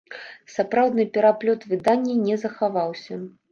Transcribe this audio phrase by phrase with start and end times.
[0.53, 3.23] Сапраўдны пераплёт выдання не захаваўся.